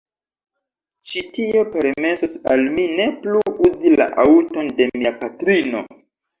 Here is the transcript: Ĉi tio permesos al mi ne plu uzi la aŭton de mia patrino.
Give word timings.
Ĉi 1.11 1.21
tio 1.35 1.61
permesos 1.75 2.33
al 2.55 2.65
mi 2.79 2.87
ne 3.01 3.07
plu 3.21 3.45
uzi 3.69 3.95
la 4.03 4.11
aŭton 4.27 4.75
de 4.83 4.91
mia 4.99 5.17
patrino. 5.25 5.89